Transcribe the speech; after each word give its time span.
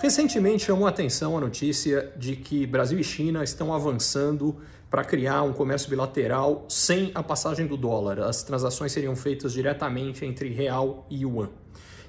Recentemente 0.00 0.66
chamou 0.66 0.86
a 0.86 0.90
atenção 0.90 1.36
a 1.36 1.40
notícia 1.40 2.12
de 2.16 2.36
que 2.36 2.66
Brasil 2.66 2.98
e 2.98 3.04
China 3.04 3.42
estão 3.42 3.72
avançando 3.72 4.56
para 4.90 5.02
criar 5.02 5.42
um 5.42 5.52
comércio 5.52 5.88
bilateral 5.88 6.66
sem 6.68 7.10
a 7.14 7.22
passagem 7.22 7.66
do 7.66 7.76
dólar. 7.76 8.20
As 8.20 8.42
transações 8.42 8.92
seriam 8.92 9.16
feitas 9.16 9.52
diretamente 9.52 10.24
entre 10.24 10.50
real 10.50 11.06
e 11.08 11.22
yuan. 11.22 11.48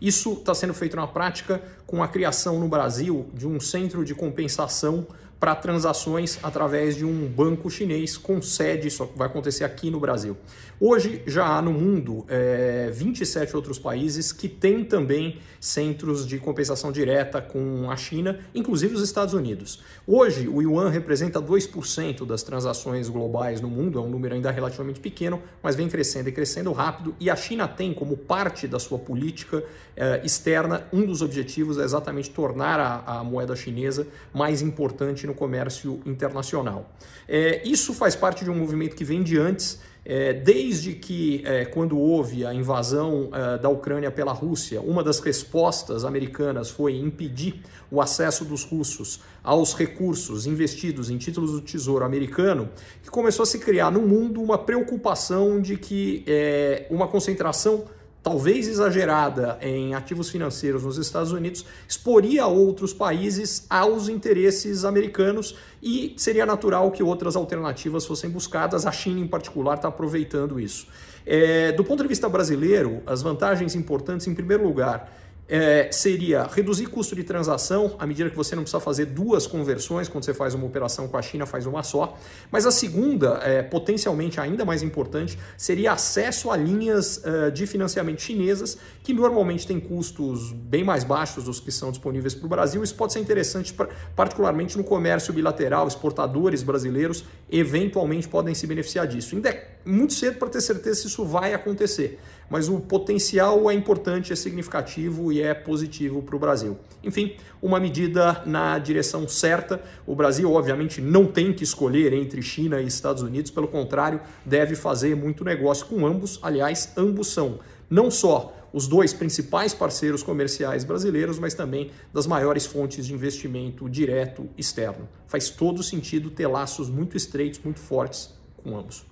Isso 0.00 0.32
está 0.32 0.54
sendo 0.54 0.74
feito 0.74 0.96
na 0.96 1.06
prática 1.06 1.62
com 1.86 2.02
a 2.02 2.08
criação 2.08 2.58
no 2.58 2.66
Brasil 2.66 3.28
de 3.34 3.46
um 3.46 3.60
centro 3.60 4.04
de 4.04 4.14
compensação 4.14 5.06
para 5.42 5.56
transações 5.56 6.38
através 6.40 6.94
de 6.94 7.04
um 7.04 7.26
banco 7.26 7.68
chinês 7.68 8.16
com 8.16 8.40
sede, 8.40 8.86
isso 8.86 9.10
vai 9.16 9.26
acontecer 9.26 9.64
aqui 9.64 9.90
no 9.90 9.98
Brasil. 9.98 10.36
Hoje 10.78 11.20
já 11.26 11.44
há 11.44 11.60
no 11.60 11.72
mundo 11.72 12.24
é, 12.28 12.90
27 12.92 13.56
outros 13.56 13.76
países 13.76 14.30
que 14.30 14.48
têm 14.48 14.84
também 14.84 15.40
centros 15.60 16.26
de 16.26 16.38
compensação 16.38 16.92
direta 16.92 17.42
com 17.42 17.90
a 17.90 17.96
China, 17.96 18.38
inclusive 18.54 18.94
os 18.94 19.02
Estados 19.02 19.34
Unidos. 19.34 19.80
Hoje 20.06 20.46
o 20.46 20.62
yuan 20.62 20.90
representa 20.90 21.42
2% 21.42 22.24
das 22.24 22.44
transações 22.44 23.08
globais 23.08 23.60
no 23.60 23.68
mundo, 23.68 23.98
é 23.98 24.02
um 24.02 24.08
número 24.08 24.34
ainda 24.34 24.50
relativamente 24.50 25.00
pequeno, 25.00 25.42
mas 25.60 25.74
vem 25.74 25.88
crescendo 25.88 26.28
e 26.28 26.32
crescendo 26.32 26.70
rápido, 26.70 27.16
e 27.18 27.28
a 27.28 27.34
China 27.36 27.66
tem 27.66 27.92
como 27.92 28.16
parte 28.16 28.68
da 28.68 28.78
sua 28.78 28.98
política 28.98 29.64
é, 29.96 30.20
externa, 30.24 30.86
um 30.92 31.04
dos 31.04 31.20
objetivos 31.20 31.78
é 31.78 31.84
exatamente 31.84 32.30
tornar 32.30 32.80
a, 32.80 33.18
a 33.18 33.24
moeda 33.24 33.54
chinesa 33.54 34.06
mais 34.32 34.62
importante 34.62 35.26
no 35.26 35.31
no 35.32 35.34
comércio 35.34 36.00
internacional. 36.04 36.90
É, 37.26 37.62
isso 37.64 37.92
faz 37.94 38.14
parte 38.14 38.44
de 38.44 38.50
um 38.50 38.54
movimento 38.54 38.94
que 38.94 39.04
vem 39.04 39.22
de 39.22 39.38
antes, 39.38 39.80
é, 40.04 40.32
desde 40.32 40.94
que, 40.94 41.42
é, 41.44 41.64
quando 41.64 41.96
houve 41.96 42.44
a 42.44 42.52
invasão 42.52 43.30
é, 43.32 43.58
da 43.58 43.68
Ucrânia 43.68 44.10
pela 44.10 44.32
Rússia, 44.32 44.80
uma 44.80 45.02
das 45.02 45.20
respostas 45.20 46.04
americanas 46.04 46.70
foi 46.70 46.96
impedir 46.96 47.62
o 47.90 48.00
acesso 48.00 48.44
dos 48.44 48.64
russos 48.64 49.20
aos 49.44 49.74
recursos 49.74 50.44
investidos 50.46 51.08
em 51.08 51.18
títulos 51.18 51.52
do 51.52 51.60
Tesouro 51.60 52.04
americano, 52.04 52.68
que 53.02 53.10
começou 53.10 53.44
a 53.44 53.46
se 53.46 53.58
criar 53.58 53.90
no 53.90 54.02
mundo 54.02 54.42
uma 54.42 54.58
preocupação 54.58 55.60
de 55.60 55.76
que 55.76 56.24
é, 56.26 56.86
uma 56.90 57.06
concentração 57.06 57.84
talvez 58.22 58.68
exagerada 58.68 59.58
em 59.60 59.94
ativos 59.94 60.30
financeiros 60.30 60.84
nos 60.84 60.96
Estados 60.96 61.32
Unidos, 61.32 61.66
exporia 61.88 62.46
outros 62.46 62.92
países 62.92 63.66
aos 63.68 64.08
interesses 64.08 64.84
americanos 64.84 65.56
e 65.82 66.14
seria 66.16 66.46
natural 66.46 66.90
que 66.92 67.02
outras 67.02 67.34
alternativas 67.34 68.06
fossem 68.06 68.30
buscadas. 68.30 68.86
A 68.86 68.92
China, 68.92 69.18
em 69.18 69.26
particular, 69.26 69.74
está 69.74 69.88
aproveitando 69.88 70.60
isso. 70.60 70.86
É, 71.26 71.72
do 71.72 71.84
ponto 71.84 72.02
de 72.02 72.08
vista 72.08 72.28
brasileiro, 72.28 73.02
as 73.06 73.22
vantagens 73.22 73.74
importantes, 73.74 74.26
em 74.26 74.34
primeiro 74.34 74.62
lugar, 74.62 75.12
é, 75.48 75.90
seria 75.92 76.44
reduzir 76.44 76.86
custo 76.86 77.14
de 77.14 77.24
transação, 77.24 77.96
à 77.98 78.06
medida 78.06 78.30
que 78.30 78.36
você 78.36 78.54
não 78.54 78.62
precisa 78.62 78.80
fazer 78.80 79.06
duas 79.06 79.46
conversões, 79.46 80.08
quando 80.08 80.24
você 80.24 80.32
faz 80.32 80.54
uma 80.54 80.66
operação 80.66 81.08
com 81.08 81.16
a 81.16 81.22
China, 81.22 81.44
faz 81.46 81.66
uma 81.66 81.82
só. 81.82 82.16
Mas 82.50 82.64
a 82.64 82.70
segunda, 82.70 83.40
é, 83.42 83.62
potencialmente 83.62 84.40
ainda 84.40 84.64
mais 84.64 84.82
importante, 84.82 85.38
seria 85.56 85.92
acesso 85.92 86.50
a 86.50 86.56
linhas 86.56 87.18
uh, 87.18 87.50
de 87.52 87.66
financiamento 87.66 88.22
chinesas, 88.22 88.78
que 89.02 89.12
normalmente 89.12 89.66
têm 89.66 89.78
custos 89.78 90.52
bem 90.52 90.84
mais 90.84 91.04
baixos 91.04 91.44
dos 91.44 91.60
que 91.60 91.70
são 91.70 91.90
disponíveis 91.90 92.34
para 92.34 92.46
o 92.46 92.48
Brasil. 92.48 92.82
Isso 92.82 92.94
pode 92.94 93.12
ser 93.12 93.20
interessante, 93.20 93.72
pra, 93.74 93.88
particularmente 94.16 94.76
no 94.78 94.84
comércio 94.84 95.32
bilateral, 95.34 95.86
exportadores 95.86 96.62
brasileiros 96.62 97.24
eventualmente 97.50 98.28
podem 98.28 98.54
se 98.54 98.66
beneficiar 98.66 99.06
disso. 99.06 99.36
É 99.44 99.71
muito 99.84 100.12
cedo 100.12 100.38
para 100.38 100.48
ter 100.48 100.60
certeza 100.60 101.02
se 101.02 101.06
isso 101.08 101.24
vai 101.24 101.54
acontecer 101.54 102.18
mas 102.52 102.68
o 102.68 102.78
potencial 102.78 103.70
é 103.70 103.72
importante, 103.72 104.30
é 104.30 104.36
significativo 104.36 105.32
e 105.32 105.40
é 105.40 105.54
positivo 105.54 106.20
para 106.20 106.36
o 106.36 106.38
Brasil. 106.38 106.76
Enfim, 107.02 107.34
uma 107.62 107.80
medida 107.80 108.42
na 108.44 108.78
direção 108.78 109.26
certa. 109.26 109.82
O 110.06 110.14
Brasil, 110.14 110.52
obviamente, 110.52 111.00
não 111.00 111.24
tem 111.24 111.50
que 111.50 111.64
escolher 111.64 112.12
entre 112.12 112.42
China 112.42 112.78
e 112.78 112.86
Estados 112.86 113.22
Unidos, 113.22 113.50
pelo 113.50 113.66
contrário, 113.66 114.20
deve 114.44 114.74
fazer 114.74 115.16
muito 115.16 115.42
negócio 115.42 115.86
com 115.86 116.06
ambos. 116.06 116.38
Aliás, 116.42 116.92
ambos 116.94 117.28
são 117.28 117.58
não 117.88 118.10
só 118.10 118.54
os 118.70 118.86
dois 118.86 119.14
principais 119.14 119.72
parceiros 119.72 120.22
comerciais 120.22 120.84
brasileiros, 120.84 121.38
mas 121.38 121.54
também 121.54 121.90
das 122.12 122.26
maiores 122.26 122.66
fontes 122.66 123.06
de 123.06 123.14
investimento 123.14 123.88
direto 123.88 124.46
externo. 124.58 125.08
Faz 125.26 125.48
todo 125.48 125.82
sentido 125.82 126.30
ter 126.30 126.46
laços 126.48 126.90
muito 126.90 127.16
estreitos, 127.16 127.60
muito 127.64 127.80
fortes 127.80 128.28
com 128.62 128.76
ambos. 128.76 129.11